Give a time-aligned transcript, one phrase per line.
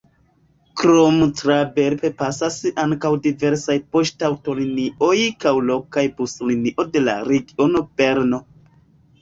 [0.81, 5.13] Krome tra Belp pasas ankaŭ diversaj poŝtaŭtolinioj
[5.45, 8.43] kaj lokaj buslinio de la regiono Berno.